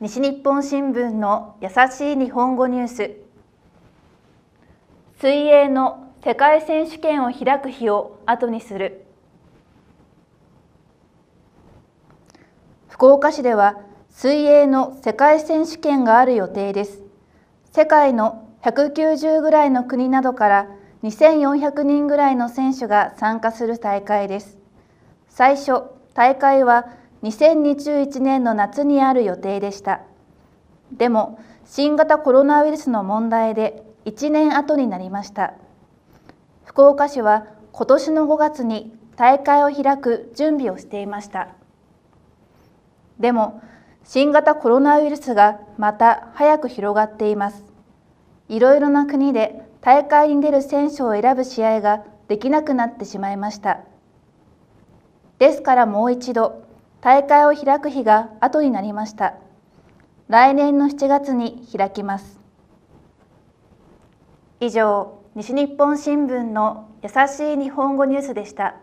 [0.00, 3.16] 西日本新聞の優しい日本語ニュース。
[5.20, 9.04] 水泳の世界選手権を開く日を後にする。
[12.88, 13.76] 福岡市では
[14.08, 17.02] 水泳の世界選手権がある予定です。
[17.70, 20.66] 世界の190ぐらいの国などから
[21.02, 24.56] 2400人ぐらいの選手が参加する大会です。
[25.28, 25.82] 最初
[26.14, 26.86] 大会は
[27.22, 30.00] 2021年の夏にある予定でした。
[30.92, 35.54] でも新型コロナウイルスの問題で1年後になりました。
[36.64, 41.48] 福岡市は今年の5月に大会を開く準備をしていました。
[43.18, 43.62] でも
[44.02, 47.62] 新型コロナウイルスがまた早く広がっています。
[48.48, 53.80] いろいろな国で大会に出る選手を選ぶ試合ができなくなってしまいました。
[55.38, 56.62] ですからもう一度
[57.00, 59.34] 大会を開く日が後になりました
[60.28, 62.40] 来年の7月に開きます
[64.60, 68.74] 以上西日本新聞の優しい日本語ニュースでした。